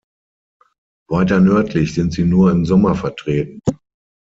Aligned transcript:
Weiter 1.11 1.39
nördlich 1.39 1.93
sind 1.93 2.11
sie 2.11 2.23
nur 2.23 2.49
im 2.49 2.65
Sommer 2.65 2.95
vertreten. 2.95 3.59